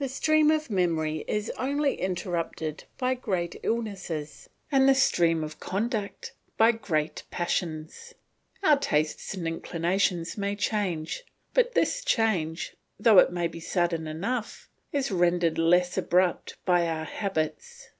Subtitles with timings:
[0.00, 6.32] The stream of memory is only interrupted by great illnesses, and the stream of conduct,
[6.56, 8.12] by great passions.
[8.64, 11.22] Our tastes and inclinations may change,
[11.54, 17.04] but this change, though it may be sudden enough, is rendered less abrupt by our
[17.04, 17.90] habits.